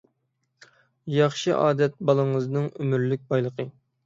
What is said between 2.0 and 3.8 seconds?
بالىڭىزنىڭ ئۆمۈرلۈك بايلىقى.